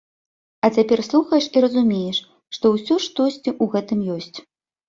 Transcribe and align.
А 0.67 0.69
цяпер 0.77 0.99
слухаеш 1.09 1.45
і 1.55 1.63
разумееш, 1.65 2.23
што 2.57 2.65
ўсё 2.75 2.93
ж 3.03 3.07
штосьці 3.09 3.49
ў 3.61 3.73
гэтым 3.75 3.99
ёсць. 4.17 4.35